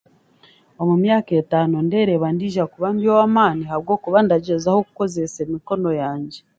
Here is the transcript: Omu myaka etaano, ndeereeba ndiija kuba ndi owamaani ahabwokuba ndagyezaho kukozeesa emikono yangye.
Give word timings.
Omu 0.81 0.95
myaka 1.03 1.31
etaano, 1.41 1.75
ndeereeba 1.85 2.27
ndiija 2.33 2.63
kuba 2.71 2.87
ndi 2.93 3.05
owamaani 3.13 3.63
ahabwokuba 3.65 4.19
ndagyezaho 4.23 4.79
kukozeesa 4.87 5.39
emikono 5.45 5.89
yangye. 6.01 6.39